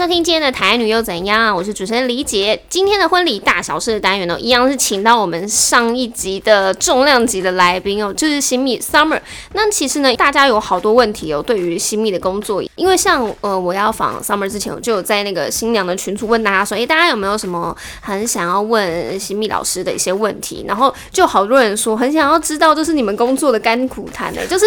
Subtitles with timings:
[0.00, 1.54] 收听今天的台女又怎样？
[1.54, 2.58] 我是主持人李姐。
[2.70, 9.20] 今天的婚礼大小事的单元呢，一样是请到我们上一集的重量级的来宾哦，就是新密 Summer。
[9.52, 20.64] 那其实呢，大家有好多问题哦，对于新密的工作，因为像呃，我要访 Summer 之前，我就有在那个新娘的群组问大家说，诶，大家有没有什么很想要问新密老师的一些问题？
[20.66, 24.64] 然后就好多人说很想要知道，就是你们工作的甘苦谈呢，就是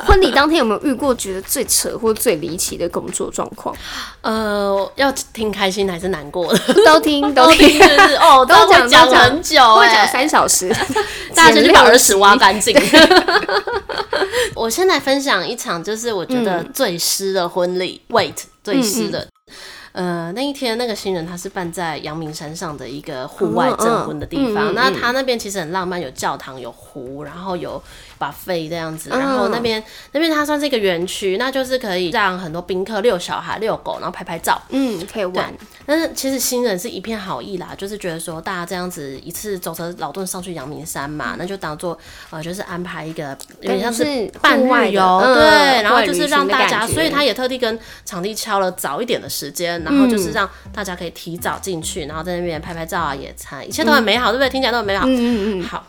[0.00, 3.74] 婚礼当天有没有遇过觉得最扯或最离奇的工作状况？
[4.20, 6.58] 呃，要听开心还是难过的？
[6.84, 10.68] 都听，都听，就是哦， 都讲讲很久，会讲三小时，
[11.34, 12.76] 大家就把耳屎挖干净。
[14.54, 19.26] 我现在分享一场，就是我觉得最湿的婚礼、嗯、，Wait，最湿的。
[19.94, 27.82] 呃，那一天那个新人他是办在阳明山上的一个户外证婚的地方，嗯嗯、那他那边其实很浪漫，有教堂，有湖，然后有。
[28.16, 35.52] buffet 这样子，然后那边、嗯、那边它算是一个园区，那就是可以让很多宾客遛小孩、遛狗，然后拍拍照，嗯，可以玩。
[35.84, 41.98] 但是其实新人是一片好意啦，就是觉得说大家这样子一次走着劳顿上去阳明山嘛，嗯、那就当做
[42.30, 44.04] 呃就是安排一个有点像是
[44.40, 54.48] 半日游，嗯、对，然后就是让大家，所以他也特地跟场地敲了早一点的时间，然后就是让大家可以提早进去，然后在那边拍拍照啊、野餐，一切都很美好，嗯、对不对？
[54.50, 55.06] 听起来都很美好。
[55.06, 55.86] 嗯嗯嗯，好，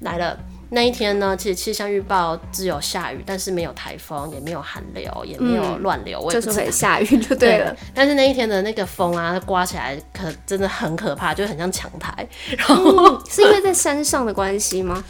[0.00, 0.38] 来了。
[0.70, 7.78] 那一天呢，其实气象预报只有下雨，但是没有台风，也没有寒流，也没有乱流，嗯、就是会下雨就对了 对。
[7.94, 12.28] 但是那一天的那个风啊，刮起来可真的很可怕，就很像强台。
[12.58, 15.04] 然后、嗯、是因为在山上的关系吗？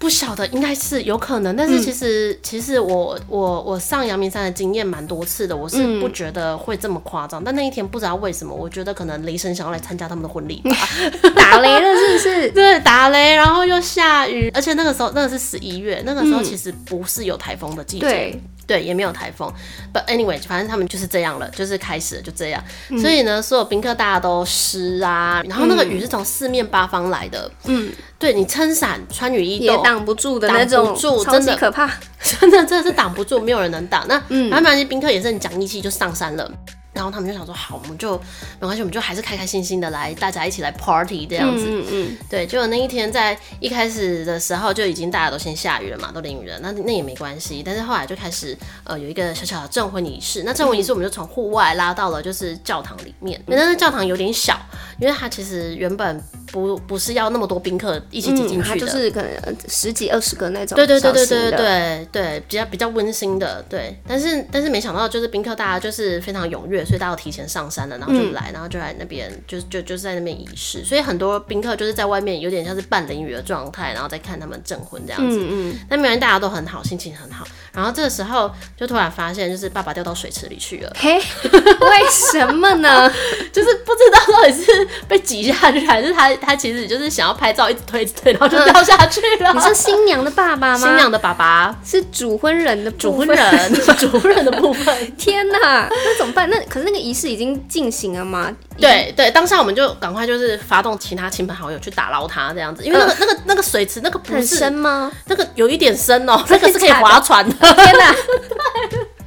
[0.00, 7.42] 不晓得，应该是有可能，但是其实、嗯、其实我我我上阳明山的经验蛮多次的，我是不觉得会这么夸张。
[7.42, 10.74] 嗯、但那一天不知道为什么，我觉得可能雷神想要来参加他们的婚礼吧，
[11.36, 12.50] 打雷了是不是？
[12.56, 18.06] 对，打雷，然后又下雨，而且那个时候那个是十一月，那个时候其实不是有台风的季节。
[18.06, 19.52] 嗯对对，也没有台风
[19.92, 22.62] ，But anyway，反正他们就是这样了，就是开始了就这样。
[22.90, 27.50] 嗯、所以呢，所有宾客大家都湿啊，然后那个雨是从四面八方来的。
[27.64, 31.90] 嗯，对你撑伞、穿雨衣也挡不住的那种，挡不住，真的可怕，
[32.22, 34.06] 真的真的是挡不住，没有人能挡。
[34.06, 36.52] 那反正那些宾客也是很讲义气，就上山了。
[36.92, 38.16] 然后他们就想说，好，我们就
[38.58, 41.64] 没关系，我们就还是开开心心的来，大家一起来 party 这样子。
[41.68, 42.18] 嗯嗯。
[42.28, 46.58] 对，结果那一天在一开始的时候就已经大家都先下雨了嘛，都淋雨了。
[46.60, 50.42] 那那也没关系，但是后来就开始呃有一个小小的证婚仪式。
[50.44, 54.58] 那证婚仪式我们就从户外拉到了就是教堂里面，但是教堂有点小，
[54.98, 60.74] 因为它其实原本不不是要那么多宾客一起挤进去的，就是可能十几二十个那种。
[60.74, 63.64] 对对对对对对对，比较比较温馨的。
[63.68, 66.79] 对，但是但是没想到就是宾客大家就是非常踊跃。
[66.84, 70.84] 所以大家提前上山了，然后就来，嗯、然后就来那边，就就就是在那边仪式。
[70.84, 75.38] 所以很多宾客就是在外面，有点像是半淋雨的状态，然后再看他们证婚这样子。
[75.40, 75.78] 嗯嗯。
[75.88, 77.46] 但没有人，大家都很好，心情很好。
[77.72, 80.92] 然后这个时候就突然发现，就是爸爸掉到水池里去了。
[80.98, 83.10] 嘿，为什么呢？
[83.52, 89.52] 就是不知道到底是被挤下去，还是他他其实就是想要拍照，一直推一直推，然后就掉下去了。
[89.52, 90.78] 你是新娘的爸爸吗？
[90.78, 95.16] 新娘的爸爸是主婚人的主婚人， 主婚人的部分。
[95.16, 96.48] 天哪，那怎么办？
[96.50, 98.54] 那可是那个仪式已经进行了吗？
[98.78, 105.12] 对对，当下我们就赶快就是发动其他亲朋好友去打捞他这样子，因为那个、呃、那个那个水池那个不是很深吗？
[105.26, 107.59] 那个有一点深哦、喔，那个是可以划船的。
[107.60, 108.16] 天哪，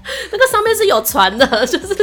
[0.32, 1.96] 那个上面是有船的， 就是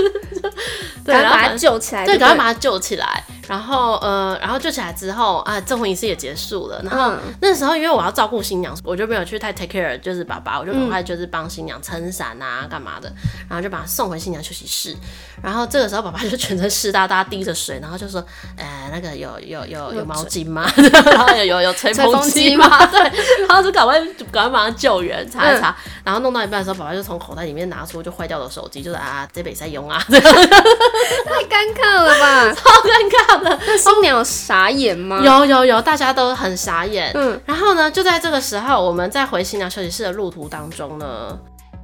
[1.04, 3.24] 对，然后把他救起来，对，赶快把他救起来。
[3.48, 6.80] 然后呃，然后救起来之后啊，证婚仪式也结束了。
[6.84, 13.12] 然后、嗯、那时候因为我要照顾新娘，我就没有去太 take care，就是爸爸，我就赶快就是帮新娘撑伞啊，干嘛的，
[13.48, 14.96] 然后就把她送回新娘休息室。
[15.42, 18.24] 然后这个时候爸爸就全身湿哒哒，滴着水，然后就说
[18.56, 20.70] ：“呃，那个有有有有毛巾吗？
[20.76, 22.86] 然后有有有吹风机吗？
[22.86, 23.00] 对，
[23.48, 23.98] 然后就赶快
[24.30, 25.70] 赶快把他救援，擦一擦。
[25.70, 25.74] 嗯、
[26.04, 33.58] 然后弄到一半的时候，爸爸就从口袋里面拿出就坏掉的手机，就是啊，这北在用啊， 太尴尬了吧， 超尴尬。
[33.66, 35.20] 那新娘有傻眼吗？
[35.24, 37.10] 有有有，大家都很傻眼。
[37.14, 41.36] 嗯，然后呢，就在这个时候，我们在回新娘休息室的路途当中呢，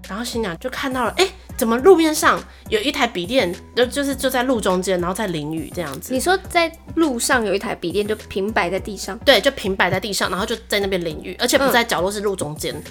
[0.08, 2.38] 然后新娘就看到了，哎、欸，怎么路面上
[2.69, 6.12] 有一台笔电，就就是就在路中间，然后在淋雨这样子。
[6.12, 9.19] 你说在路上有一台笔电就平摆在地上？
[9.25, 12.72] 对，就平摆在地上，然后就在那边淋雨，而且不在角落，是路中间。
[12.75, 12.82] 嗯、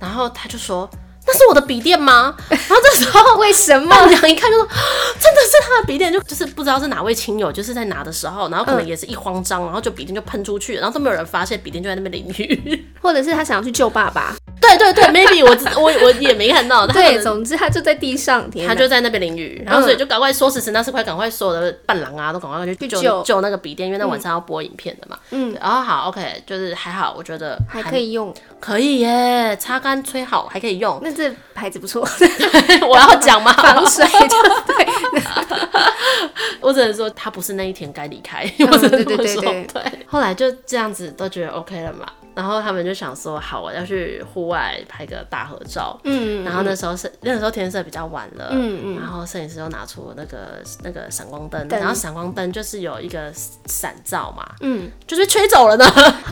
[0.00, 0.88] 然后他就说。
[1.30, 2.34] 那是我的笔电吗？
[2.48, 4.66] 然后这时候为什么伴娘一看就说，
[5.20, 14.34] 真的是他的笔电，就就是不知道是哪位亲友就是在拿的时候，然后可能也是一慌张，然后就笔电就喷出去，然后都没有人发现笔电就在那边淋雨， 或者是他想要去救爸爸。
[14.60, 16.86] 对对对对， maybe 我我我也没看到。
[16.86, 25.18] 对，总之他就在地上，他就在那边淋雨，然后所以就赶快说时迟那时快，赶快所有的伴郎啊都赶快去救救那个笔电，因为那晚上要播影片的嘛。
[25.30, 30.98] 嗯，然后好，OK，就是还好，我觉得还可以用，可以耶，擦干吹好还可以用。
[31.02, 32.06] 那这牌子不错，
[32.88, 33.52] 我要讲吗？
[33.52, 34.86] 防水就对。
[36.60, 39.42] 我只能说他不是那一天该离开，我只能这么说。
[39.42, 42.06] 对，后来就这样子都觉得 OK 了嘛。
[42.38, 45.98] 然后他们就想说，好，我要去户外拍个大合照。
[46.04, 48.50] 嗯，然后那时候是那个时候天色比较晚了。
[48.52, 49.00] 嗯嗯。
[49.00, 53.32] 然后摄影师又拿出那个那个闪光灯，然后闪光灯就是有一个
[53.66, 54.46] 闪照嘛。
[54.60, 54.88] 嗯。
[55.04, 55.84] 就是吹走了呢，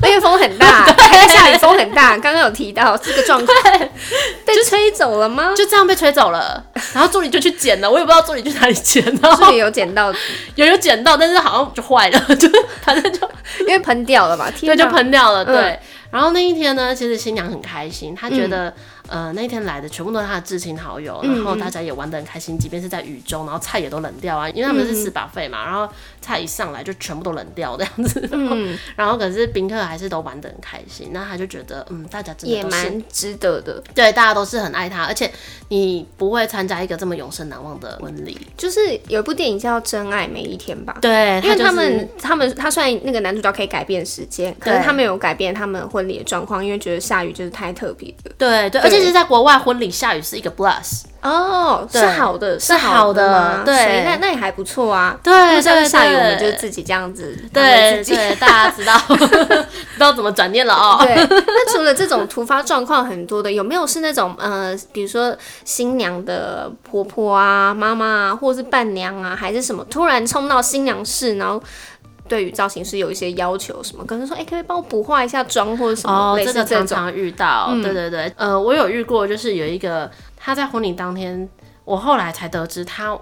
[0.05, 0.87] 因 为风很大，
[1.26, 2.11] 下雨风很大。
[2.19, 3.56] 刚刚有提到这个状况，
[4.47, 5.53] 被吹走了吗？
[5.56, 6.64] 就这样被吹走了。
[6.94, 9.35] 然后助理就去捡了，我也不知道助理去哪里捡的。
[9.35, 10.14] 助理有捡到，
[10.55, 12.49] 有有捡到，但是好像就坏了，就
[12.82, 13.29] 反正就
[13.62, 14.49] 因为喷掉了嘛。
[14.61, 15.76] 对，就喷掉了，对。
[16.11, 18.75] 然后那一天呢，其实新娘很开心，她觉得。
[19.08, 25.88] 呃，那一天来的全部都是他的至亲好友，然后大家也玩得很开心，即便是在雨中，然后菜也都冷掉啊，因为他们是吃 buffet 嘛，然后
[26.20, 35.31] 菜一上来就全部都冷掉这样子，嗯， 然后可是宾客还是都玩得很开心，那他就觉得，嗯，大家真的也蛮值得的，对，大家都是很爱他，而且
[35.69, 49.76] 你不会参加一个这么永生难忘的婚礼，就是有一部电影叫《真爱每一天》吧，对，因为他们他们他虽然那个男主角可以改变时间，可是他没有改变他们婚礼的状况，因为觉得下雨就是太特别了，对对，而且是在国外婚。
[49.76, 55.14] 礼下雨是一个 plus 哦，是好的，是好的，对，那那也还不错啊。
[55.22, 58.98] 对，像下雨我们就自己这样子，对对，大家知道
[59.93, 60.96] 知道怎么转念了哦。
[61.02, 71.62] 对，那除了这种突发状况很多的，有没有是那种呃，比如说新娘的婆婆啊、妈妈啊，或者是伴娘啊，还是什么突然冲到新娘室，然后？
[72.28, 76.14] 对于造型师有一些要求，什么可能说，哎，可以帮我补化一下妆或者什么？
[76.14, 81.49] 哦，这个常常遇到，嗯、对对对，呃，我有遇过，就是有一个他在婚礼当天，
[81.84, 83.19] 我后来才得知，他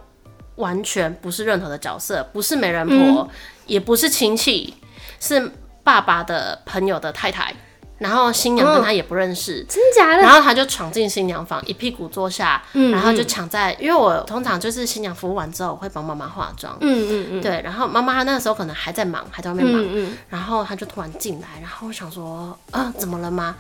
[0.57, 3.29] 完全不是任何的角色，不是媒人婆，嗯、
[3.67, 4.75] 也不是亲戚，
[5.21, 5.51] 是
[5.83, 7.55] 爸爸的朋友的太太。
[7.99, 10.23] 然后新娘跟他也不认识，哦、真假的？
[10.23, 17.63] 然后他就闯进新娘房，一屁股坐下，嗯、然后就抢在，因为我通常就是新娘服务完之后，我会帮妈妈化妆，嗯嗯嗯，对。
[17.63, 23.55] 然后妈妈她那个时候可能还在忙，还在外面忙，然后他就突然进来，然后我想说，啊，怎么了吗？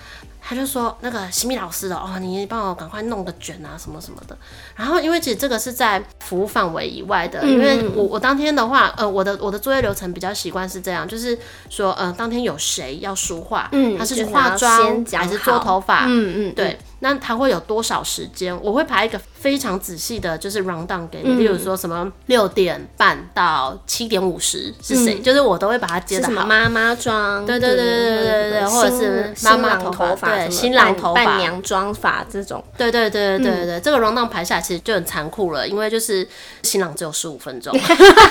[0.46, 4.36] 他就说那个西米老师的哦，你帮我赶快弄个卷啊什么什么的。
[4.76, 11.38] 然后因为其实这个是在服务范围以外的，因为我我当天的话，呃，我的我的作业流程比较习惯是这样，就是
[11.70, 16.78] 说，呃，当天有谁要梳化，嗯，他是去化妆还是做头发，嗯嗯，对。
[17.04, 18.58] 那他会有多少时间？
[18.62, 21.34] 我会排一个非常仔细的，就是 round down 给你。
[21.34, 25.20] 例如说什么六点半到七点五十是谁？
[25.20, 26.32] 就是我都会把它接的好。
[26.32, 27.44] 什么妈妈妆？
[27.44, 32.64] 对对对对对对，或者是妈妈头发，对，新郎头发、伴娘妆发这种。
[32.78, 36.26] 对对对对对对，这个 round down 排下来其实就很残酷了，因为就是
[36.62, 37.78] 新郎只有十五分钟。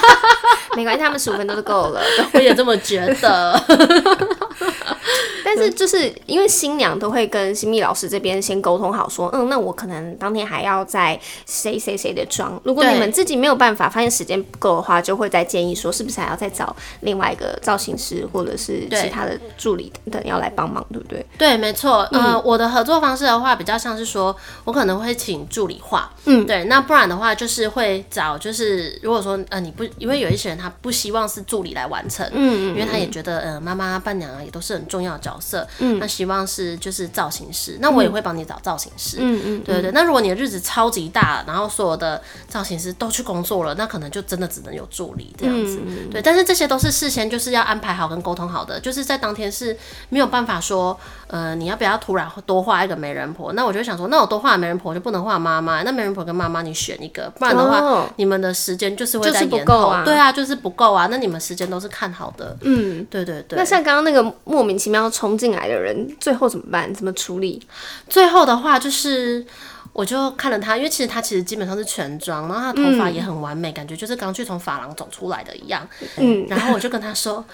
[0.75, 2.01] 没关系，他们十五分钟就够了。
[2.33, 3.53] 我也这么觉得。
[5.43, 12.59] 但是就是因为新娘都会跟新密老师这边先沟通好，说，嗯，那我可能当天还要再谁谁谁的妆。
[12.63, 21.25] 如果你们自己没有办法，发现时间不够的话，就会再建议说，是不是还要再找另外一个造型师或者是其他的助理等等要来帮忙，对不对？
[21.37, 22.07] 对，没错。
[22.11, 26.63] 嗯、呃，我的合作方式的话，比较像是说我可能会请助理画，嗯，对。
[26.65, 35.67] 那不然的话，就是会找，就是如果说呃你不，因为有一些人他不希望是助理来完成，嗯，因为他也觉得呃妈妈伴娘啊也都是很重要的角色。
[35.79, 39.17] 嗯，那希望是就是造型师，那我也会帮你找造型师。
[39.19, 39.89] 嗯嗯，对对。
[39.91, 45.79] 那如果你的日子超级大，然后所有的造型师都去工作了，那可能就真的只能有助理这样子。
[45.83, 49.75] 嗯、对，但是这些都是事先就是要安排好跟沟通好的，就是在当天是
[50.09, 50.95] 没有办法说，
[51.27, 53.53] 呃，你要不要突然多画一个媒人婆？
[53.53, 55.81] 那我就想说，那我多画媒人婆就不能画妈妈？
[55.81, 59.87] 那媒人婆跟妈妈你选一个，不然的话，哦、你们的时间就是会在延后。
[59.87, 61.07] 啊对啊，就是不够啊。
[61.09, 62.55] 那你们时间都是看好的。
[62.61, 63.57] 嗯，对对对。
[63.57, 65.67] 那像刚刚那个莫名其妙冲进来。
[65.67, 66.93] 的人最后怎么办？
[66.93, 67.61] 怎么处理？
[68.09, 69.45] 最后的话就是，
[69.93, 75.87] 我就看了他，因为其实他其实基本上是全妆，然后他头发也很完美，嗯、感觉就是刚去从发廊走出来的一样。
[76.17, 77.45] 嗯，然后我就跟他说。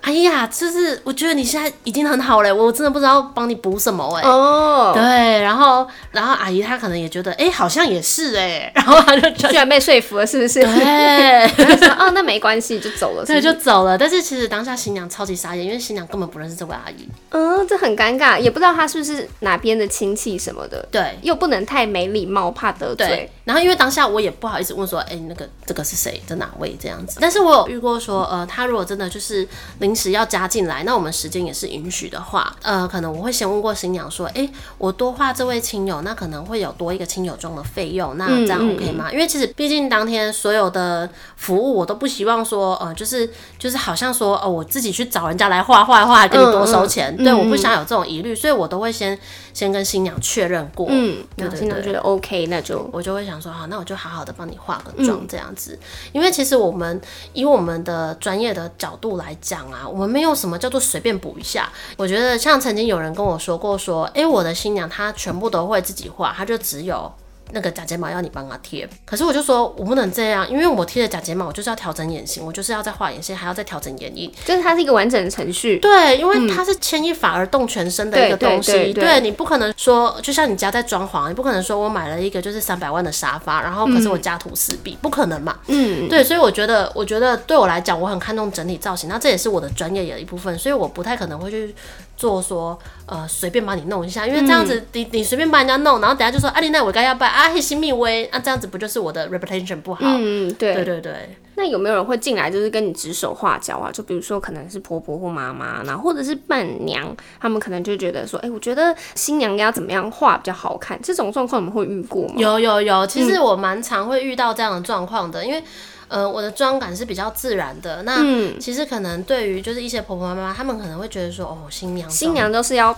[0.00, 4.22] 哎呀，就是我觉得你现在已经很好了，我真的不知道帮你补什么哎。
[4.28, 5.02] 哦，对，
[5.42, 10.60] 然后然后阿姨她可能也觉得，哎，好像也是哎， 然后她就居然被说服了，是不是？
[10.60, 13.24] 对，说哦，那没关系，就走了。
[13.24, 13.98] 对，就走了。
[13.98, 17.08] 但是其实当下新娘超级傻眼，因为新娘根本不认识这位阿姨。
[17.30, 20.86] 嗯，这很尴尬，也不知道她是不是哪边的亲戚什么的。
[20.90, 23.30] 对，又不能太没礼貌，怕得罪。
[23.48, 26.76] 然后因为当下我也不好意思问说，哎、欸，那个这个是谁，在哪位？
[26.78, 27.16] 这样子。
[27.18, 39.06] 但是我有遇过说，呃，他如果真的就是临时要加进来，那我们时间也是允许的话，呃，可能我会先问过新娘说，哎、欸，我多画这位亲友，那可能会有多一个亲友中的费用，那这样 OK 吗？
[39.06, 39.10] 嗯嗯。
[39.10, 49.18] 嗯，因为其实毕竟当天所有的服务我都不希望说，呃，就是就是好像说，哦、呃，我自己去找人家来画画的话，还跟你多收钱，对，我不想有这种疑虑，所以我都会先
[49.58, 57.00] 先跟新娘确认过，嗯，对对对，新娘觉得 OK，那就我就会想说，好，那我就好好的帮你化个妆这样子，嗯、因为其实我们
[57.32, 61.72] 以我们的专业的角度来讲啊，我们没有什么叫做随便补一下。
[61.96, 67.12] 我觉得像曾经有人跟我说过，说，哎、欸，我的新娘她全部都会自己画，她就只有。
[67.52, 75.78] 那个假睫毛要你帮他贴，可是我就说我不能这样，因为我贴了假睫毛，我就是要调整眼型，我就是要再画眼线，还要再调整眼影，就是它是一个完整的程序。
[75.78, 78.92] 对，因为它是牵一发而动全身的一个东西。
[78.92, 85.58] 对，你不可能说，就像你家在装潢，你不可能说我买了一个就是三百万的沙发，然后可是我家徒四壁，嗯、不可能嘛。
[85.66, 91.74] 嗯，对，所以我觉得，我觉得对我来讲，我很看重整体造型，那这也是我的专业的一部分，所以我不太可能会去。
[92.18, 92.76] 做说
[93.06, 100.00] 呃随便帮你弄一下，因为这样子、嗯、你你随便帮人家弄，然后等下就说啊你那我该要办啊黑心蜜威啊这样子不就是我的 reputation 不好？
[100.02, 101.36] 嗯对对对对。
[101.54, 103.90] 那有没有人会进来就是跟你指手画脚啊？
[103.92, 111.00] 就比如说可能是婆婆或妈妈，然后或者是伴娘，他们可能就觉得说，哎、欸，我觉得新娘要怎么样画比较好看？
[111.02, 112.34] 这种状况你们会遇过吗？
[112.36, 115.62] 有有有，其实我蛮常会遇到这样的状况的，因为。
[116.10, 118.02] 呃，我的妆感是比较自然的。
[118.04, 118.16] 那
[118.58, 122.96] 其实可能对于就是一些婆婆妈妈，他们可能会觉得说，哦，新娘新娘都是要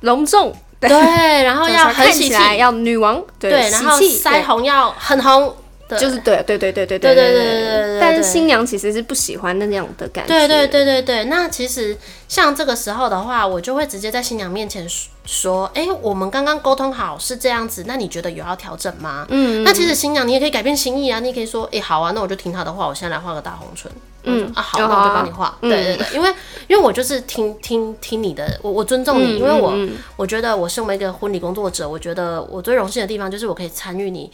[0.00, 0.50] 隆重，
[0.88, 5.54] 对，然后要很喜气，要女王，对，对，然后腮红要很红。
[5.98, 10.28] 就是对对对对对对对对对，但是新娘其实是不喜欢那样的感觉。
[10.28, 11.94] 对对对对对，那其实
[12.28, 14.86] 像这个时候的话，我就会直接在新娘面前
[15.26, 23.92] 说：“哎，我们刚刚沟通好是这样子，那你觉得有要调整吗？”嗯，那其实新娘你也可以改变心意啊，你也可以说：“哎，好啊，那我就听她的话，我现在来画个大红唇。”
[24.24, 25.56] 嗯啊，好，那我就帮你画。
[25.60, 26.28] 对对对，因为
[26.68, 29.74] 因为我就是听听听你的，我我尊重你，因为我
[30.16, 34.30] 我觉得我身为一个婚礼工作者，我觉得我最荣幸的地方就是我可以参与你。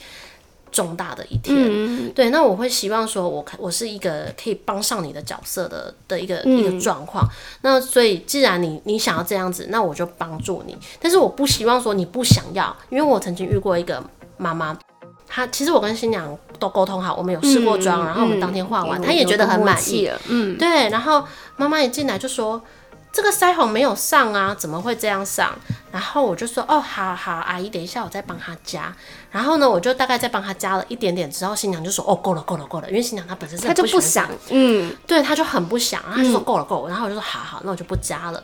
[0.70, 7.26] 重大的一天，嗯、对，那我会希望说，我看我是一个可以帮上你的角色的的一个、嗯、一个状况。
[7.62, 10.76] 那所以，既然你你想要这样子，那我就帮助你。
[11.00, 14.04] 但是我不希望说你不想要，因为我曾经遇过一个
[14.36, 14.78] 妈妈，
[15.26, 20.10] 她其实我跟新娘都沟通好，我们有试过妆，嗯、然后我们当天画完，她、嗯、也觉得很满意。
[20.28, 21.24] 嗯，对，然后
[21.56, 22.62] 妈妈一进来就说。
[23.10, 25.52] 这个腮红没有上啊，怎么会这样上？
[25.90, 28.94] 然后我就说，哦，好好，阿姨，等一下我再帮她加。
[29.30, 32.88] 然后呢，我就大概再帮她加了一点点之后，新娘就说，哦，够了，够了，够了。
[32.88, 36.90] 因为新娘她本身是她就不想，嗯，对，她就很不想，她就说够了，够了。
[36.90, 38.42] 然后我就说，好好，那我就不加了。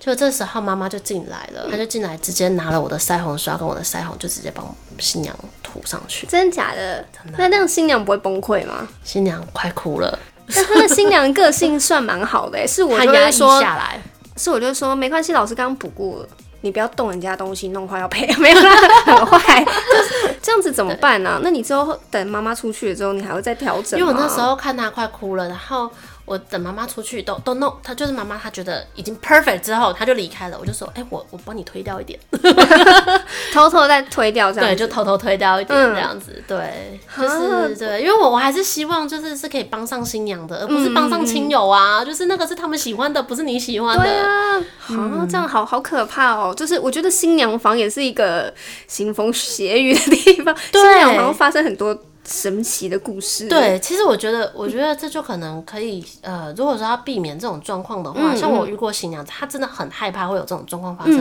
[0.00, 4.66] 就这时候妈妈就进来了，她就进来直接拿了我的腮红刷跟我的腮红，就直接帮
[4.98, 6.26] 新娘涂上去。
[6.26, 6.96] 真的假的？
[7.12, 7.38] 真的。
[7.38, 8.86] 那那样新娘不会崩溃吗？
[9.02, 10.18] 新娘快哭了。
[10.52, 13.98] 但她的新娘个性算蛮好的，是我就说下来。
[14.36, 16.28] 是我就说没关系，老师刚刚补过了，
[16.64, 18.70] 你不要动人家东西，弄坏要赔， 没有啦，
[19.04, 24.00] 很坏， 就是这样子怎么办呢、那你之后等妈妈出去了之后，你还会再调整？
[24.00, 25.90] 因为我那时候看她快哭了，然后。
[26.24, 30.56] 我等妈妈出去都都弄，她就是妈妈，她觉得已经 perfect 之后，她就离开了。
[30.58, 32.18] 我就说，哎、欸，我我帮你推掉一点，
[33.52, 44.02] 偷偷再推掉这样子，对，就偷偷推掉一点这样子，嗯、对，就是对，因为我我还是希望就是是可以帮上新娘的，而不是帮上亲友啊，嗯、就是那个是他们喜欢的，不是你喜欢的。
[44.02, 46.54] 对啊，这样好好可怕哦。
[46.56, 48.52] 就是我觉得新娘房也是一个
[48.88, 50.80] 腥风血雨的地方，对。
[50.80, 51.96] 新娘房发生很多。
[52.26, 53.48] 神奇的故事。
[53.48, 61.16] 对，其实我觉得，我觉得这就可能可以，呃，如果说要避免这种状况的话，像我遇过新娘，她真的很害怕会有这种状况发生，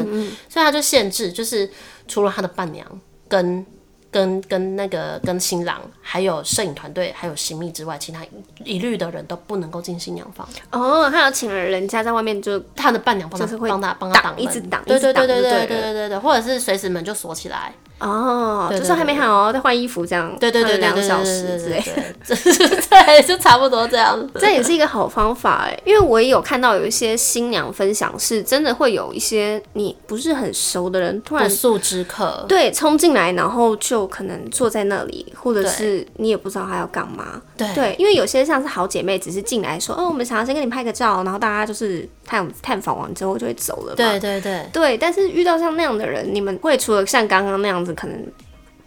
[0.49, 1.69] 所以她就限制，就是
[2.07, 2.87] 除了她的伴娘
[3.27, 3.65] 跟
[4.09, 8.21] 跟跟那个跟新郎，还有摄影团队，还有行李之外，其他
[8.63, 10.47] 一律的人都不能够进新娘房。
[10.71, 17.73] 哦，他有请了人家在外面就，就他的伴娘帮他帮他帮他挡，一直挡，对对对对对对对对对，或者是随时门就锁起来。
[17.99, 24.19] 哦，就是还没好哦，再换衣服这样，对对对，两个小时之类的，对，就差不多这样。
[24.35, 37.73] 这也是一个好方法哎，因为我也有看到有一些新娘分享，是真的会有一些你不是很熟的人突然不速之客，对，冲进来，然后就可能坐在那里，或者是你也不知道他要干嘛，对。
[37.73, 44.97] 对，因为有些像是好姐妹，只是进来说，哦，我们想要先跟你拍个照，然后大家就是探探访完之后就会走了，对对对对。
[44.97, 48.25] 但是遇到像那样的人，你们会除了像刚刚那样子可能。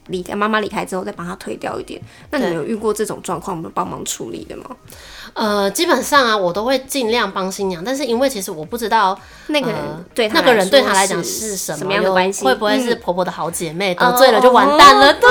[0.08, 2.00] 离开妈妈离开之后再帮他推掉一点。
[2.30, 4.64] 那你们有遇过这种状况，我们帮忙处理的吗？
[5.36, 9.16] 呃，基本上啊，我都会尽量帮新娘，但是因为其实我不知道
[9.48, 9.78] 那个人
[10.14, 15.12] 对那个人对她来讲是什么样的关系，会不会是婆婆的好姐妹，得罪了就完蛋了？
[15.12, 15.28] 对，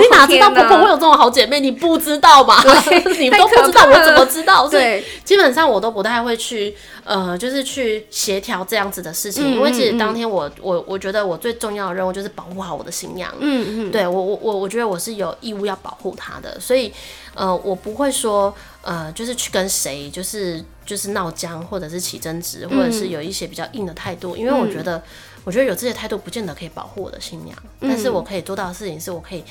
[0.00, 1.58] 你哪知道婆婆会有这种好姐妹？
[1.58, 2.62] 你不知道吧？
[3.18, 4.68] 你都不知道，我怎么知道？
[4.68, 13.28] 对，基本上我都不太会去呃，就是去协调这样子的事情，因为其实当天我我我觉得我最重要的任务就是保护好我的新娘。
[13.40, 16.92] 嗯嗯，对我我我我觉得我是有义务要保护她的，所以。
[17.34, 25.02] 呃，我不会说，呃，就是去跟谁，就是就是闹僵，或者是起争执，或者是有一些比较硬的态度，因为我觉得，
[25.44, 29.44] 我觉得有这些态度不见得可以保护我的新娘，但是我可以做到的事情是我可以。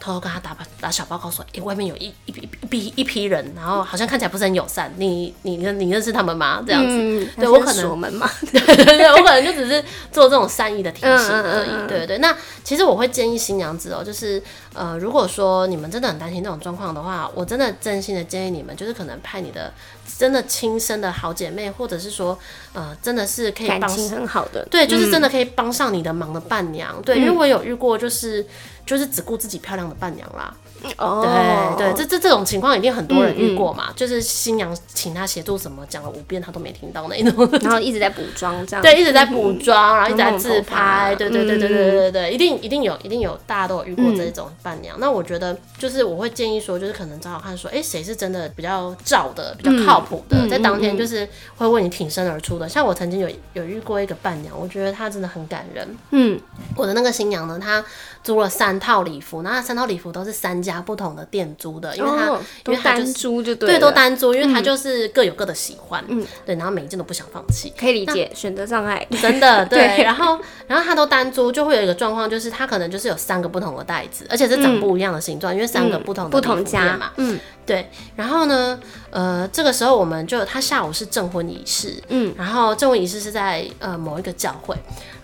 [0.00, 4.92] 偷偷跟他打打小报告说，哎、欸，外面有一一批一批一批人，然后好像看起来不是很友善。
[4.96, 6.62] 你你你认识他们吗？
[6.66, 11.70] 这样子，嗯、对我可能我们嘛，对 对对，我可能就只是做这种善意的提醒而已。
[11.70, 14.42] 嗯嗯嗯、对对对，那其实我会建议新娘子哦，就是
[14.74, 19.72] 呃，如果说你们真的很担心这种状况的话，我真的真心的建议你们，就是可能派你的
[20.16, 22.38] 真的亲生的好姐妹，或者是说
[22.72, 26.94] 呃，真的是可以帮，感情很好的，对，就是真的可以帮上你的忙的伴娘。
[26.96, 28.46] 嗯、对，因为我有遇过，就是。
[28.88, 30.54] 就是只顾自己漂亮的伴娘啦。
[30.96, 33.92] 哦，对对，这这这种情况一定很多人遇过嘛。
[33.94, 38.80] 就是新娘请他协助什么，讲了五遍他都没听到那种，然后一直在补妆这样。
[38.82, 41.14] 对，一直在补妆，然后一直在自拍。
[41.16, 44.98] 对对对对对对对，一定一定有一定有，大家都有遇过这种伴娘。
[44.98, 52.68] 那我觉得就是我会建议说，就是可能找找看说，哎，谁是真的比较照的、比较靠谱的，在当天就是会为你挺身而出的。
[52.68, 55.96] 像我曾经有有遇过一个伴娘，我觉得她真的很感人。
[56.12, 56.40] 嗯，
[56.76, 57.84] 我的那个新娘呢，她。
[58.28, 62.26] 租了三套礼服，那三套礼服都是三家不同的店租的，因为他
[62.66, 70.02] 因为他单租就对，对，都单租，因为他就是各有各的喜欢，嗯，对，然后每一件都不想放弃，可以理解选择障碍，真的 对。
[70.02, 77.90] 然后然后他都单租，就会有一个状况，就是他可能就是有三个不同的袋子，而且是长不一样的形状，因为三个不同的不同家嘛，嗯，对。
[78.14, 84.76] 然后呢，呃，这个时候我们就他下午是证婚仪式，嗯，然后证婚仪式是在呃某一个教会。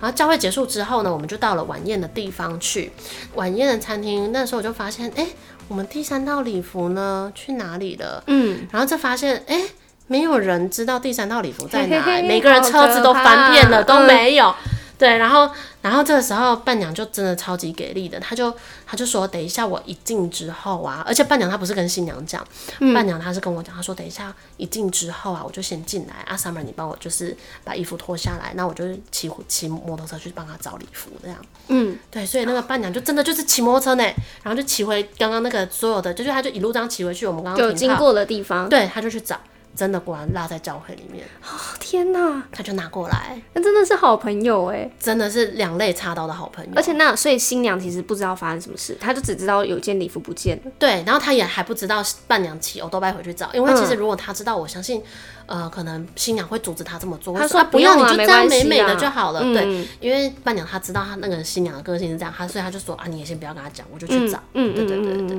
[0.04, 2.92] 然后教会结束之后呢，我们就到了晚宴的地方去。
[3.36, 5.26] 晚宴的餐厅，那时候我就发现，哎，
[5.66, 8.22] 我们第三套礼服呢，去哪里了？
[8.26, 9.62] 嗯，然后就发现，哎，
[10.06, 14.48] 没有人知道第三套礼服在哪，嘿嘿嘿，每个人车子都翻遍了，都没有。
[14.48, 15.50] 嗯对，然后，
[15.82, 18.54] 然后这个时候伴娘就真的超级给力的，她就
[18.86, 22.46] 她就说，等一下我一进之后啊，而且伴娘她不是跟新娘讲，
[22.78, 31.36] 嗯、伴娘她是跟我讲，她说等一下一进之后啊，我就先进来，啊，Summer 你帮我就是把衣服脱下来，那我就骑骑摩托车去帮她找礼服这样。
[31.68, 34.04] 嗯，对，所以那个伴娘就真的就是骑摩托车呢，
[34.42, 39.40] 然后就骑回刚刚那个所有的，就是她就一路这样骑回去，我们刚刚有经过的地方，对，她就去找。
[39.74, 41.48] 真的果然落在教会里面，哦
[41.80, 42.42] 天哪！
[42.52, 46.70] 他就拿过来，那真的是好朋友哎，真的是两肋插刀的好朋友。
[46.76, 50.70] 而且那所以新娘其实不知道发生什么事，她就只知道有件礼服不见了。
[50.78, 55.02] 对，然后她也还不知道伴娘骑欧都拜回去找，因为其实如果她知道，我相信。
[55.46, 57.36] 呃，可能新娘会阻止他这么做。
[57.38, 65.36] 他说：“啊，不要，你就这样美美的就好了。”对，因为伴娘她知道她那个新娘的个性是这样，她所以她就说：“啊，你也先不要跟她讲，我就去找。”嗯，对对对对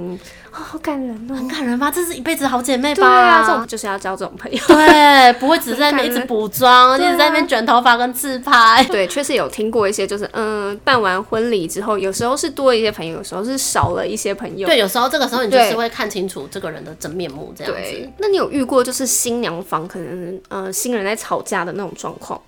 [0.51, 1.89] 哦，好感人哦，很感人吧？
[1.91, 3.01] 这是一辈子好姐妹吧？
[3.01, 4.59] 对啊，这种就是要交这种朋友。
[4.67, 8.83] 对，不会只是在那边一直补妆， 一直在那边卷头发跟自拍。
[8.85, 14.67] 对，确实有听过一些，就是嗯，办完婚礼之后，有时候是多一些朋友，有时候是少了一些朋友。
[14.67, 18.09] 对，有时候这个时候你就是会看清楚这个人的真面目，这样子。
[18.17, 20.73] 那你有遇过就是新娘房可能嗯。
[20.73, 22.39] 新人在吵架的那种状况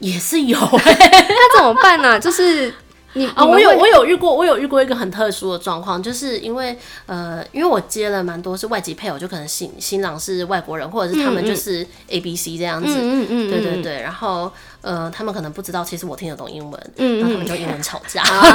[0.00, 2.18] 也是有， 那怎么办呢？
[2.18, 2.72] 就是
[3.12, 14.52] 你啊，我有我有遇过，我有遇过一个很特殊的状况，就是因为呃，因为我接了蛮多是外籍配偶，就可能新新郎是外国人，或者是他们就是 A B C 这样子，嗯嗯，对对对，然后。
[14.86, 18.48] 呃，他们可能不知道，其实我听得懂英文，嗯，然后他们就英文吵架，然后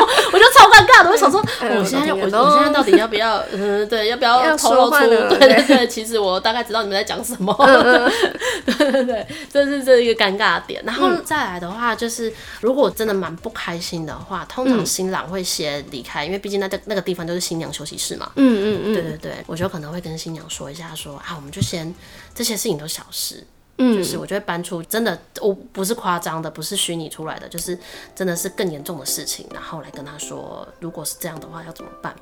[0.32, 4.98] 我就超尴尬的，我想说，我现在我我现在到底要不要，嗯，对，要不要透露出？
[5.00, 5.38] 对。
[5.38, 7.54] 对对，其实我大概知道你们在讲什么，
[8.64, 10.82] 对对对，这是这一个尴尬点。
[10.86, 21.94] 然后再来的话，就是如果真的蛮不开心的话，通常新郎会先离开，因为毕竟那个那个地方就是新娘休息室嘛，嗯嗯嗯，对对对，我就可能会跟新娘说一下，说啊，我们就先
[22.34, 23.44] 这些事情都小事。
[23.78, 27.78] 嗯，就是我就会搬出真的，我不是夸张的，不是虚拟出来的，就是
[28.14, 32.14] 真的是更严重的事情，然后来跟他说，如果是这样的话要怎么办？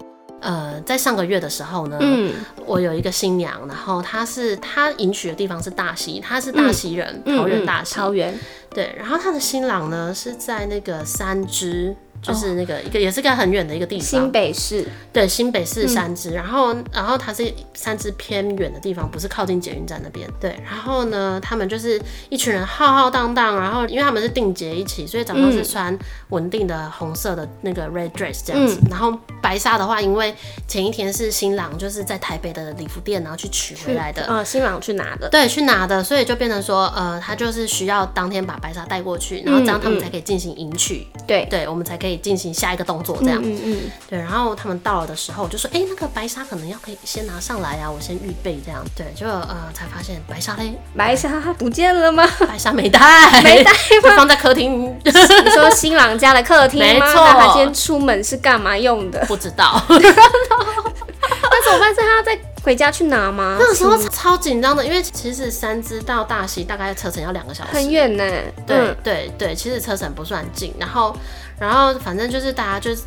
[0.42, 2.34] 呃，在上个月的时候呢，嗯，
[2.66, 8.38] 我有一个新娘，然后她是她迎娶的地方是大溪，她是大溪人，嗯、桃园大溪，桃园，
[8.68, 11.96] 对，然后她的新郎呢是在那个三芝。
[12.26, 14.84] 就是那个一个也是个很远的一个地方，新北市。
[15.12, 20.28] 对，新北市三芝，然后然后它是三芝偏远的地方，不是靠近捷运站那边。
[20.40, 25.96] 对，然后呢，他们就是一群人浩浩荡荡，然后因为他们是定结一起，所以早上是穿
[26.30, 30.34] 稳定的红色的那个 red dress 这样子，然后白纱的话，因为
[30.66, 52.26] 前一天是新郎就是在台北的礼服店，然后去取回来的，呃，新郎去拿的，对，去拿的，所以就变成说，呃，他就是需要当天把白纱带过去，然后这样他们才可以进行迎娶，对，对，我们才可以进行下一个动作，这样，嗯嗯，对，然后他们到了的时候就说，哎，那个白沙可能要可以先拿上来啊，我先预备这样，对，就呃才发现白沙嘞，白沙不见了吗？
[52.46, 53.00] 白沙没带，
[53.42, 55.11] 没带，就放在客厅，你
[55.50, 57.07] 说新郎家的客厅吗？
[57.07, 59.24] 没错，他今天出门是干嘛用的？
[59.26, 59.83] 不知道。
[59.88, 61.94] 那怎么办？
[61.94, 63.57] 是他要再回家去拿吗？
[63.61, 68.24] 那个时候超紧张的，因为其实三芝到大溪大概车程要两个小时，很远呢。
[68.66, 70.74] 对、嗯、对对，其实车程不算近。
[70.76, 71.16] 然后
[71.61, 73.02] 然后反正就是大家就是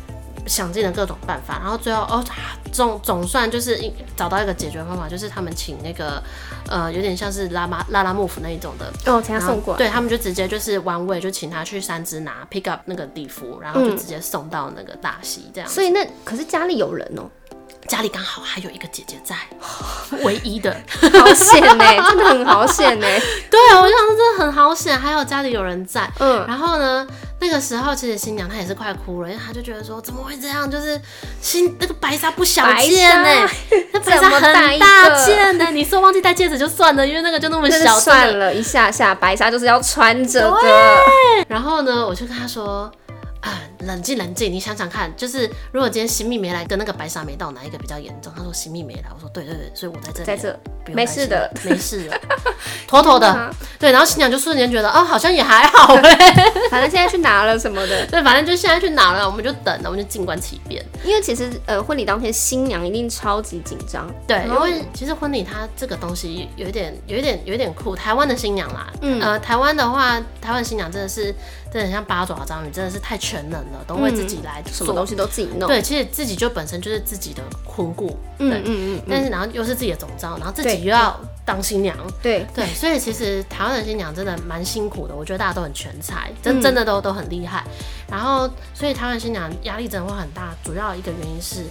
[0.46, 2.24] 想尽了各种办法，然后最后哦
[2.72, 3.78] 总总算就是
[4.16, 6.22] 找到一个解决方法，就是他们请那个
[6.66, 9.78] 呃有点像是拉拉拉拉木夫那一种的哦，请他送过来。
[9.78, 15.70] 对，他们就直接就是 one way 就请他去三芝拿 pick up 那个礼服，然后就直接送到那个大溪这样、嗯。
[15.70, 17.28] 所以那可是家里有人哦。
[17.90, 19.34] 家里刚好还有一个姐姐在，
[20.22, 20.72] 唯一的，
[21.18, 23.06] 好险呢，真的很好险呢。
[23.50, 26.08] 对啊，我想说真的很好险，还有家里有人在。
[26.20, 27.04] 嗯，然后呢，
[27.40, 31.00] 那个时候其实新娘她也是快哭了，因为她就觉得说怎么会这样，就是
[31.42, 33.50] 新那个白纱不小件呢，
[33.92, 35.66] 那白纱很大件呢。
[35.72, 40.58] 你说忘记戴戒指就算了，因为那个就那么小，算了一下下白纱就是要穿着的。
[41.48, 42.88] 然后呢，我就跟她说。
[43.40, 48.32] 啊，冷静冷静，你想想看，就是如果今天新密没来，跟那个白沙没到，哪一个比较严重？
[48.36, 50.58] 他说新密没来，我说对对对，所以我在这里，在这，
[50.92, 52.20] 没事的，没事的，
[52.86, 53.90] 妥妥的， 对。
[53.90, 56.10] 然后新娘就瞬间觉得，哦，好像也还好嘞，
[56.70, 60.84] 反正现在去拿了什么的， 对，反正就现在去拿了，我们就等了，我们就静观其变。
[61.04, 67.96] 因为其实呃，婚礼当天新娘一定超级紧张，对，因为其实婚礼它这个东西有一点，有一点，有一点酷。
[67.96, 71.34] 台湾的新娘啦，嗯，呃，台湾的话，台湾新娘真的是。
[71.72, 75.68] 真的很像八爪章鱼，真的是太全能了，都会自己来，什么东西都自己弄。
[75.68, 79.02] 对，其实自己就本身就是自己的婚顾，对，嗯嗯嗯。
[79.08, 82.66] 但是然后又是自己的总召，然后自己又要当新娘，对对。
[82.74, 87.64] 所以其实台湾的新娘真的蛮辛苦的，我觉得大家都很全才，真真的都都很厉害。
[88.08, 91.64] 然后所以台湾新娘压力真的会很大，主要一个原因是，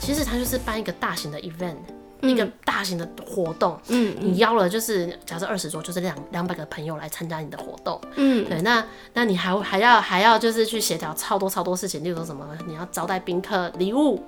[0.00, 1.76] 其实她就是办一个大型的 event。
[2.22, 14.22] 一个大型的活动，嗯，你邀了就是假设二十桌，就是两两百个朋友来参加你的活动，嗯，对，那那你还还要还要就是去协调超多超多事情，例如说什么你要招待宾客、礼物、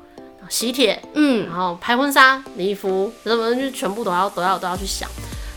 [0.48, 5.08] 喜帖，嗯，然后拍婚纱、礼服，什么就全部都要都要都要去想，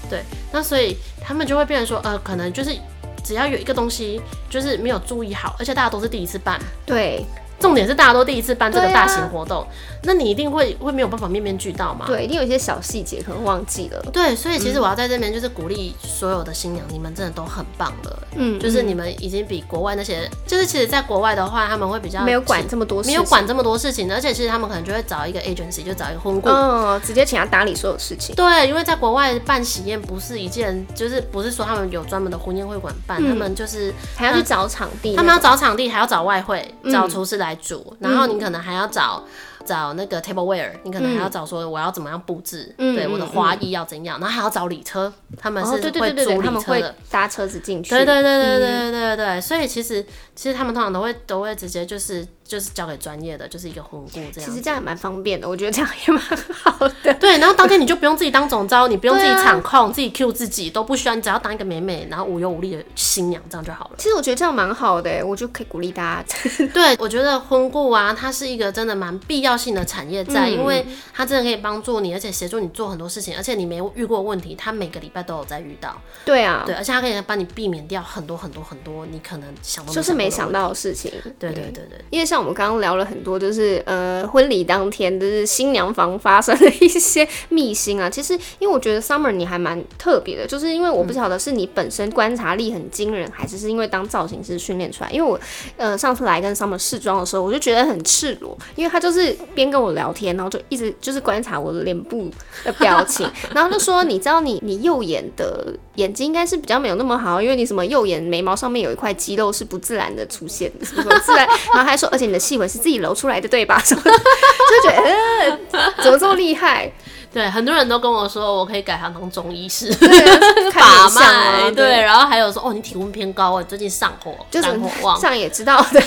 [0.09, 2.75] 对，那所以他们就会变成说，呃，可能就是
[3.23, 7.25] 只要有一个东西就是没有注意好，而且大家都是第一次办，对。
[7.59, 9.67] 重点是大家都第一次办这个大型活动，啊、
[10.03, 12.05] 那你一定会会没有办法面面俱到嘛？
[12.05, 14.01] 对，一定有一些小细节可能忘记了。
[14.11, 18.19] 对，所以其实我要在这边就是鼓励所有的新娘，你们真的都很棒了。
[18.35, 28.35] 嗯，就是你们已经比国外那些，就是其实在国外的话，他们会比较没有管这么多事，没有管这么多事情，而且其实他们可能就会找一个 agency，就找一个婚顾，嗯，直接请他打理所有事情。
[28.35, 38.25] 对，因为在国外办喜宴不是一件，就是不是说他们有专门的婚宴会馆办，嗯、他们就是还要去找场地，他们要找场地，还要找外汇，找厨师来煮，嗯、然后。
[38.25, 39.23] 你可能还要找
[39.63, 50.03] 找那个 tableware，你可能还要找说我要怎么样布置，嗯、对，我的花艺要怎样，然后还要找礼车，他们是会租礼车的，搭车子进去，对对对对对对对对，所以其实
[50.35, 52.27] 其实他们通常都会都会直接就是。
[52.47, 54.49] 就是交给专业的，就是一个婚顾这样。
[54.49, 56.21] 其实这样也蛮方便的，我觉得这样也蛮
[56.53, 57.13] 好的。
[57.15, 63.95] 对，然后当天你就不用自己当总招，你不用自己场控，啊、自己 Q 自己都不需要，你只要当一个美美然后无忧无虑的新娘，这样就好了。
[63.97, 66.35] 其实我觉得这样蛮好的，我就可以鼓励大家。
[66.73, 75.99] 对，我觉得婚顾啊，它是一个真的蛮必要性的产业在，嗯、因为它真的可以帮助你，而且协助你做很多事情，而且你没遇过问题，它每个礼拜都有在遇到。
[76.23, 81.11] 对啊，对，而且它可以帮你避免掉很多很多很多你可能想都就是没想到的事情。
[81.39, 83.05] 对对对对，因为像像我们刚刚聊了。
[83.05, 95.11] 很多就是呃婚礼当天就是新娘房发生的一些秘辛啊，其实因为我觉得 Summer 你还蛮特别的，就是因为我不晓得是你本身观察力很惊人，还是是因为当造型师训练出来。
[95.11, 95.39] 因为我
[95.77, 102.29] 呃上次来跟 Summer 试妆的时候，我就觉得很赤裸，因为他就是边跟我聊天，然后就一直就是观察我的脸部
[102.63, 112.95] 的表情，然后就说你知道你你右眼的眼睛应该是比较没有那么好，因为你什么右眼眉毛上面有一块肌肉是不自然的出现的，什么什么自然，然后还说而且你的细纹是自己。
[113.05, 113.79] 揉出来的对吧？
[113.85, 115.03] 就觉得、
[115.43, 115.59] 嗯、
[116.01, 116.91] 怎么这么厉害？
[117.35, 119.93] 对，很多人都跟我说，我可以改行当中医师，
[120.73, 121.69] 把脉。
[121.71, 125.19] 对，然后还有说，哦，你体温偏高，我最近上火，就是火旺。
[125.19, 126.01] 上也知道的。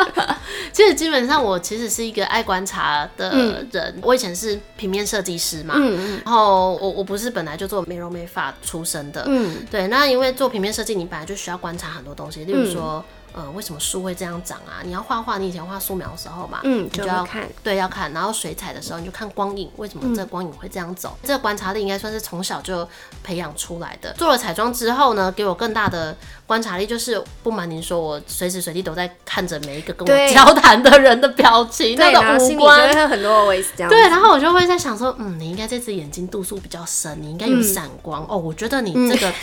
[0.72, 3.68] 其实基本上，我其实是一个爱观察的人。
[3.70, 9.88] 嗯、我以前是平面设计师嘛，嗯嗯，然后我我不是本来就做美容美发出身的，嗯，对。
[9.88, 13.04] 那因为做平面设计，你本来就需要观察很多东西，例如说。
[13.06, 14.80] 嗯呃，为什么树会这样长啊？
[14.82, 18.10] 你要画画，你以前画素描的时候嘛，嗯，你就要看，对，要看。
[18.14, 21.10] 然后水彩的时候，你就看光影，为什么这个光影会这样走？
[21.20, 22.88] 嗯、这个观察力应该算是从小就
[23.22, 24.10] 培养出来的。
[24.14, 33.90] 做了彩妆之后呢，给我更大的观察力，就是不瞒您说，我随时随地都在看着每一个跟我交谈的人的表情，对那个五官，会很多位置这样。
[33.90, 38.38] 对，然后我就会在想说，嗯，你应该这只眼睛度数比较深，你应该有闪光、嗯、哦。
[38.38, 39.34] 我觉得你这个、嗯、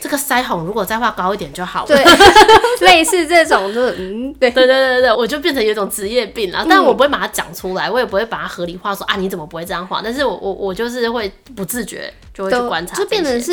[0.00, 1.86] 这个腮红如果再画高一点就好了。
[1.86, 2.04] 对，
[2.86, 4.34] 类似这种就是嗯。
[4.40, 10.00] 对对对对对，我就变成有一种职业病了，但我不会把它讲出来，我也不会把它合理化说啊，你怎么不会这样画？
[10.02, 13.52] 但是我我我就是会不自觉就会去观察，就变成是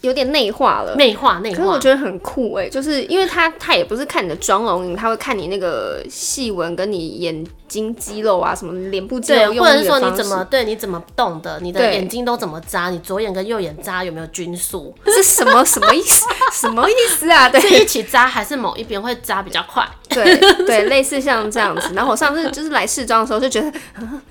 [0.00, 1.56] 有点内化了，内化内化。
[1.56, 14.94] 可是我觉得很酷哎，就是因为他他也不是看你的妆容，他会看你那个细纹跟你眼睛肌肉啊什么脸部肌肉，或者是说你怎么对你怎么动的，你的眼睛都怎么扎，你左眼跟右眼扎有没有均速？
[15.06, 16.26] 是什么什么意思？
[16.52, 17.48] 什么意思啊？
[17.48, 19.88] 对，是一起扎还是某一边会扎比较快？
[20.14, 21.92] 对 对，类似像这样子。
[21.94, 23.72] 然后我上次就是来试妆的时候就觉得，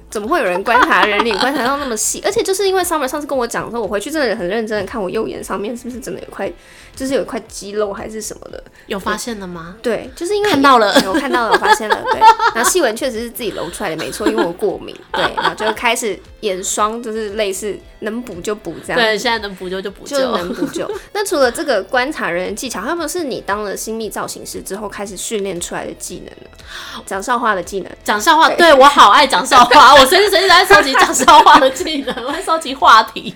[0.10, 2.22] 怎么会有人观察人脸观察到那么细？
[2.26, 6.52] 而且就是因为 Summer 上次跟我讲说，我回去真的很认真的看我右眼上面是不是真的有块，
[6.96, 8.64] 就是有一块肌肉还是什么的。
[8.88, 9.76] 有发现了吗？
[9.82, 12.04] 对，就是因为看到了， 我看到了，我发现了。
[12.12, 12.20] 对，
[12.54, 14.96] 然后细纹确实是自己揉出来的，没错，因为我过敏。
[15.14, 19.02] 对，然后就开始眼霜，就是类似能补就补这样。
[19.02, 20.90] 对，现在能补救就补救，就能补救。
[21.14, 27.04] 那除了这个观察人员技巧，还有没有是你当了新密造型师之后开始训练出来的技能呢？
[27.06, 33.34] 讲笑话的技能，讲笑话，对，对我好爱讲笑话， 我随时随地在收集讲笑话的技能， 我在收集话题。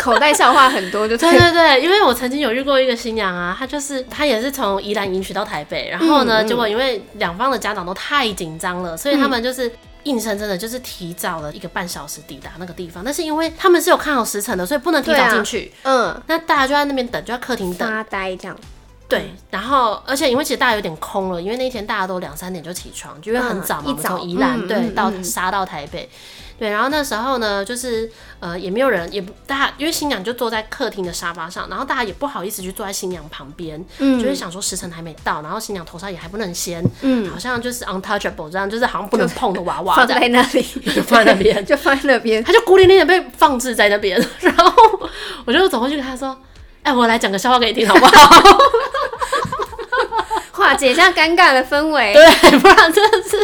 [0.00, 9.70] 口袋笑话很多就，就对对对，因为我曾经有遇过一个新娘啊，她就是她也是从宜兰迎娶到台北，然后呢，嗯嗯、结果因为两方的家长都太紧张了，所以他们就是
[10.08, 13.04] 硬生生的，就是提早了一个半小时抵达那个地方。
[13.04, 15.72] 但是因为他们是有看好时辰的，所以不能提早进去。
[15.82, 18.56] 啊、嗯，那大家就在那边等，就在客厅等发呆这样。
[19.06, 26.08] 对，然后而且因为其实大家有点空了，因为那天大家都两三点就起床，就因为很早嘛，嗯、我们从宜兰、嗯、对、嗯、到杀到台北。
[26.58, 40.62] 对，然后那时候呢，就是呃也没有人，也不大家，因为新娘就坐在客厅的沙发上，然后大家也不好意思去坐在新娘旁边，嗯，就是想说时辰还没到，然后新娘头上也还不能掀，嗯，好像就是 untouchable 这样，就是好像不能碰的娃娃， 放在那里，
[40.94, 44.72] 就放在那边，就放在那边，他就孤零零的被放置在那边， 然后
[45.44, 46.36] 我就走过去跟他说，
[46.82, 48.58] 哎，我来讲个笑话给你听好不好？
[50.50, 53.36] 化解一下尴尬的氛围，对，不然真的是。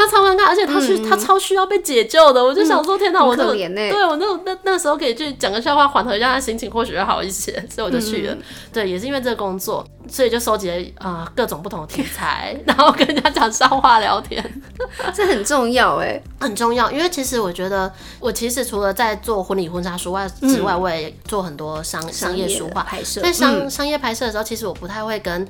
[0.00, 2.42] 他超尴尬，而且他是、嗯、他超需要被解救的。
[2.42, 7.52] 我就想说，天哪，嗯、我那对我那那那时候可以去讲个笑话，缓和一下他心情，或许会好一些。
[7.68, 8.34] 所以我就去了。
[8.34, 14.42] 嗯、对，也是因为这个工作，所以就收集了啊、呃、各种不同的题材，然后跟人家讲笑话聊天。
[15.14, 16.90] 这很重要哎，很重要。
[16.90, 23.20] 因为其实我觉得，我其实除了在做婚礼婚纱书外之外，嗯、我也做很多商商业书画拍摄。
[23.20, 25.46] 在商、嗯、商业拍摄的时候，其实我不太会跟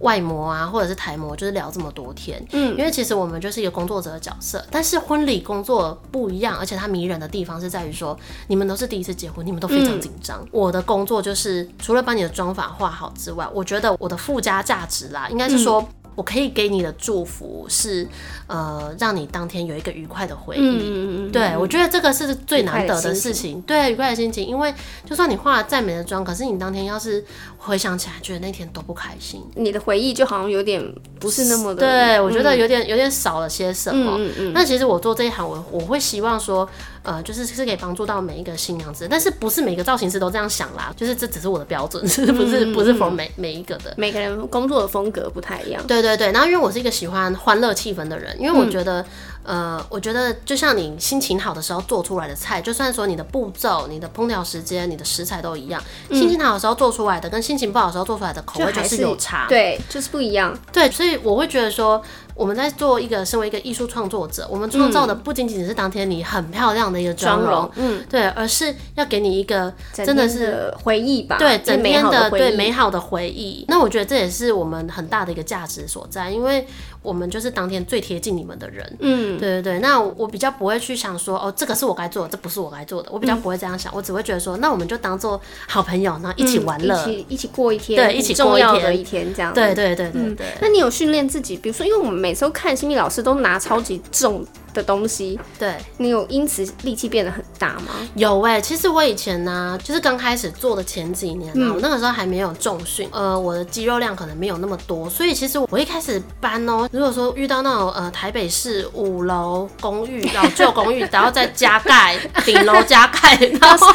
[0.00, 2.44] 外模啊，或者是台模，就是聊这么多天。
[2.52, 10.40] 嗯，因为其实我们就是一个工作者的角色，但是婚礼工作不一样，而且它迷人的地方是在于说，你们都是第一次结婚，你们都非常紧张。
[10.42, 15.86] 嗯、我的工作就是除了把你的妆法画好之外，我觉得我的附加价值啦，应该是说。
[16.14, 18.06] 嗯我可以给你的祝福是，
[18.46, 20.60] 呃，让你当天有一个愉快的回忆。
[20.60, 23.60] 嗯、对，我觉得这个是最难得的事情。
[23.62, 24.72] 对，愉快的心情，因为
[25.04, 27.24] 就算你化了再美的妆，可是你当天要是
[27.58, 30.80] 回想起来觉得那天都不开心，你的回忆就好像有点
[31.18, 31.80] 不是那么的。
[31.80, 34.14] 对，我觉得有点有点少了些什么。
[34.16, 34.52] 嗯嗯。
[34.52, 36.68] 那其实我做这一行，我我会希望说，
[37.04, 45.82] 呃，就是是可以帮助到每一个新娘子，但是不是每个造型师都这样想啦，就是这只是我的标准， 是不是不是 for 每每一个的，每个人工作的风格不太一样。
[45.86, 45.94] 对。
[45.94, 49.00] 对对对，然后因为我是一个喜欢欢乐气氛的人，因为我觉得，
[49.44, 60.58] 嗯、呃，我觉得就像你心情好的时候做出来的菜，就算说你的步骤、你的烹调时间、你的食材都一样，嗯、心情好的时候做出来的跟心情不好的时候做出来的口味就是有差，对，就是不一样。
[60.72, 62.02] 对，所以我会觉得说。
[62.34, 73.64] 我们在做一个身为一个艺术创作者，我们创造的不仅仅是当天你很漂亮的一个妆容，嗯，对，而是要给你一个真的是回忆吧，对，整天的对美好的回忆。
[73.68, 76.66] 那我觉得这也是我们很大的一个价值所在，因为
[77.02, 79.78] 我们就是当天最贴近你们的人，嗯，对对对。
[79.78, 90.46] 那我比较不会去想说，哦，这个是我该做的，这不是我该做的，我比较不会这样想，我只会觉得说，那我们就当做好朋友，然后一起玩乐，一起一起过一天，对，一起过一天一天这样，对对对对对。
[90.60, 92.23] 那你有训练自己，比如说，因为我们。
[92.24, 94.42] 每次都看心理老师都拿超级重
[94.74, 97.94] 的东西，对，你有因此力气变得很大吗？
[98.16, 113.86] 有哎、欸，其实我以前呢，就是刚开始做的前几年啊，嗯、我那个时候还没有重训，呃，我的肌肉量可能没有那么多，所以其实我一开始搬哦、喔，如果说遇到那种呃台北市五楼公寓老旧公寓，然后再加盖顶楼加盖， 然后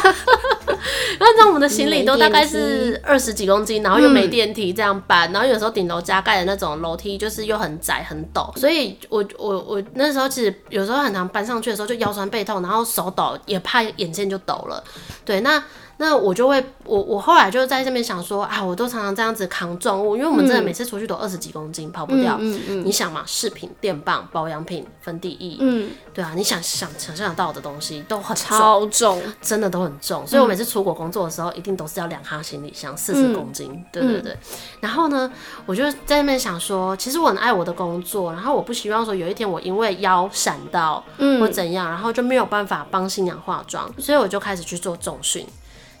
[1.20, 10.54] 然后我们的行李都大概是二十几公斤，然后又没电梯这样搬，然后有时候顶楼加盖的那种楼梯就是又很窄很陡，所以我我我那时候其实。
[10.70, 14.82] 有时候很常搬上去的时候就腰酸背痛，然后手抖，也怕眼线就抖了。
[15.24, 15.62] 对，那
[16.00, 22.38] 那我就会，我我后来就在这边想说，啊，我都常常这样子扛重物，因为我们真的每次出去都二十几公斤，嗯、跑不掉。
[22.40, 22.62] 嗯嗯。
[22.80, 30.26] 嗯，你想嘛，饰品、电棒、保养品、粉底液，嗯，对啊，你想想想象得到的东西都很重超重，真的都很重。
[30.26, 33.70] 所以我每次出国工作的时候，一定都是要两哈行李箱，四十公斤。
[33.70, 34.38] 嗯、对对对。
[34.80, 35.30] 然后呢，
[35.66, 45.46] 我就在那边想说，其实我很爱我的工作，然后我不希望说有一天我因为腰闪到，嗯，或怎样，然后就没有办法帮新娘化妆，所以我就开始去做重训。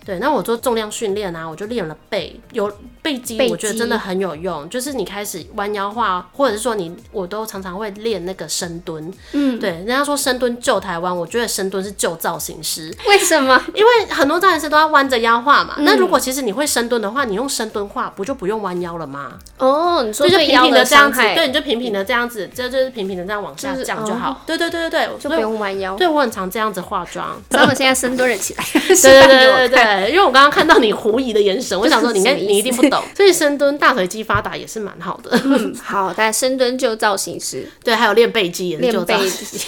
[0.04, 4.68] 对，那我做重量训练啊，我就练了背，有背肌，我觉得真的很有用。
[4.68, 9.12] 就是你开始弯腰化，或者是说你，我都常常会练那个深蹲。
[9.32, 12.92] 嗯，对，人家说深蹲救台湾，我觉得深蹲是救造型师。
[13.06, 13.62] 为什么？
[13.74, 15.74] 因为很多造型师都要弯着腰化嘛。
[15.78, 19.34] 那如果其实你会深蹲的话，你用深蹲化，不就不用弯腰了吗？
[19.58, 24.42] 哦，你说就平平的这样子，对，你就平平的这样子，这就是平平的这样往下降就好。
[24.46, 25.94] 对对对对对，就不用弯腰。
[25.96, 27.40] 对，我很常这样子化妆。
[27.50, 28.64] 咱们现在深蹲了起来。
[28.72, 29.89] 对对对对对。
[29.90, 35.30] 对，因为我刚刚看到你狐疑的眼神， 我想说你应该你一定不懂， 所以深蹲大腿肌发达也是蛮好的。
[35.44, 39.66] 嗯，好，但深蹲就造型师， 对，还有练背肌也是就造型师。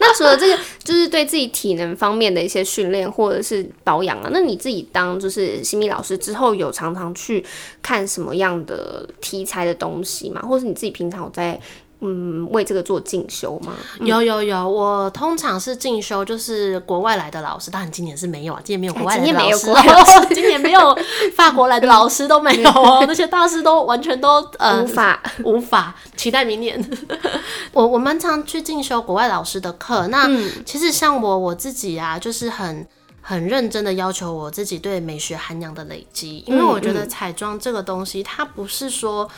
[0.00, 7.44] 那除了这个，就是对自己体能方面的一些训练或者是保养啊，那你自己当就是新秘老师之后，有常常去
[7.80, 10.42] 看什么样的题材的东西吗？
[10.42, 11.58] 或是你自己平常有在？
[12.00, 13.72] 嗯，为这个做进修吗？
[13.98, 17.72] 嗯、有有有，我通常是进修，就是国外来的老师。
[17.72, 20.96] 当然今年是没有啊，今年没有国外来的老师，哦， 今年没有
[21.34, 26.78] 法国来的老师都没有哦，那些大师都完全都呃无法无法，期待明年。
[27.74, 30.06] 我我蛮常去进修国外老师的课。
[30.06, 32.86] 那、嗯、其实像我我自己啊，就是很
[33.20, 39.28] 很认真的要求我自己对美学涵养的累积，因为我觉得彩妆这个东西，它不是说。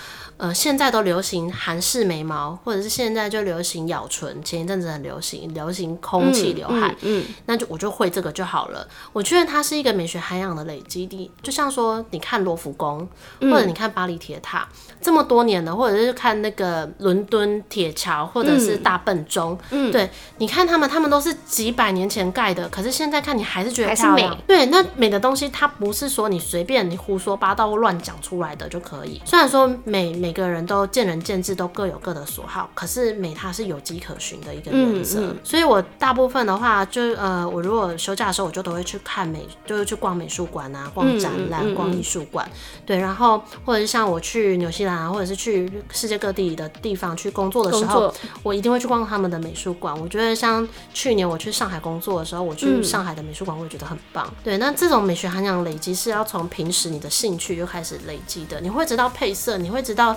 [0.41, 8.89] 呃，现在都流行韩式眉毛，或者是现在就流行咬唇，前一阵子很流行，流行空气刘海，嗯，嗯嗯，那就我就会这个就好了。
[9.13, 13.07] 我觉得它是一个美学涵养的累积地，就像说你看罗浮宫，
[13.39, 24.31] 或者你看巴黎铁塔，嗯、这么多年了，或者是看那个伦敦铁桥，或者是大笨钟，嗯，对，你看他们，他们都是几百年前盖的，可是现在看你还是觉得漂亮。
[24.31, 29.21] 美对，那美的东西它不是说你随便你胡说八道或乱讲出来的就可以。
[29.27, 30.30] 虽然说美美。
[30.31, 32.71] 每个人都见仁见智，都各有各的所好。
[32.73, 42.49] 可是美它是有迹可循的一个原则，嗯嗯、所以我大部分的话就，呃，我如果休假的时候，我就都会去看美，就是去逛美术馆啊，逛展览，逛艺术馆。
[42.87, 48.15] 对，然后或者是像我去纽西兰啊，或者是去世界各地的地方去工作的时候，
[48.45, 50.01] 我一定会去逛他们的美术馆。
[50.01, 54.25] 我觉得像去年我去上海工作的时候，我去上海的美术馆，我也觉得很棒。
[54.29, 60.17] 嗯、对，那这种美学涵养累积是要从平时你的兴趣就开始累积的，你会知道配色，你会知道。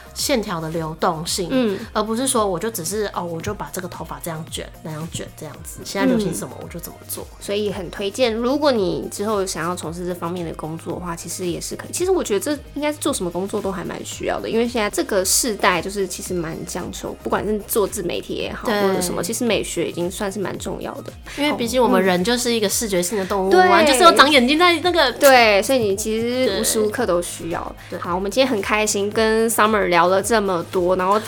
[0.13, 8.33] 线条的流动性，嗯，而不是说我就只是哦，我就把这个头发这样卷那样卷这样子，现在流行什么我就怎么做，嗯、所以很推荐。
[8.33, 11.91] 如果你之后想要从事这方面的工作的话，其实也是可以。
[11.91, 21.13] 其实我觉得这应该是做什么工作都还蛮需要的，因为现在这个世代就是其实蛮讲求，不管是做自媒体也好，或者什么，其实美学已经算是蛮重要的。
[21.37, 27.75] 因为毕竟我们人就是一个视觉性的动物啊，嗯、就是有长眼睛在那个对，所以你其实无时无刻都需要。
[27.89, 30.95] 对好，我们今天很开心跟 Summer 聊了这么多。
[30.95, 31.19] 然后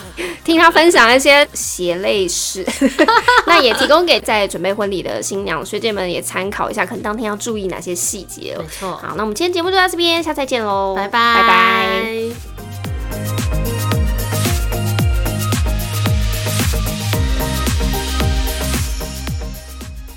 [0.44, 2.64] 听他分享一些血泪史，
[3.46, 8.56] 那也提供给在准备婚礼的新娘学姐们也参考一下，可能当天要注意哪些细节。
[8.58, 8.96] 没错。
[8.96, 12.53] 好，那我们今天节目就到这边，下次再见喽，拜拜，拜拜。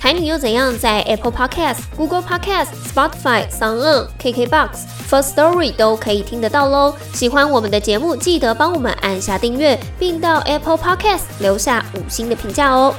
[0.08, 0.74] 台女又怎样？
[0.80, 4.70] 在 Apple Podcast、Google Podcast、Spotify、Sound、KKBox、
[5.10, 6.96] First Story 都可以听得到喽。
[7.12, 12.96] 喜欢我们的节目，记得帮我们按下订阅，并到 Apple Podcast 留下五星的评价哦。